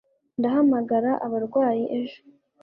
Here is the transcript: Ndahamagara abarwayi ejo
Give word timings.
Ndahamagara 0.39 1.11
abarwayi 1.25 1.83
ejo 1.99 2.19